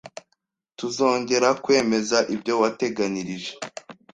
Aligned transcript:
Tuzongera 0.77 1.49
kwemeza 1.63 2.17
ibyo 2.33 2.53
wateganyirije. 2.61 3.51